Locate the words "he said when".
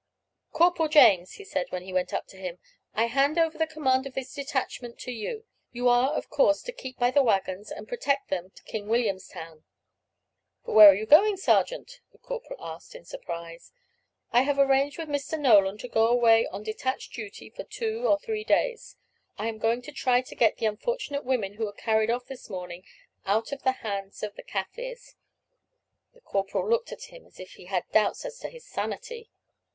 1.33-1.83